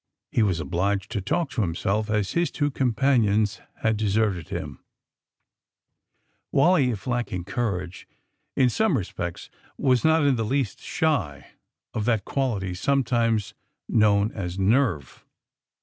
[0.31, 4.79] He was obliged to talk to himself as his two companions had djeserted him.
[4.79, 8.07] AND THE SMUGGLERS 27 Wally, if lacking courage
[8.55, 11.43] in some respects, was not in the least sliy
[11.93, 13.53] of that quality some times
[13.87, 15.23] known as ^^ nerve."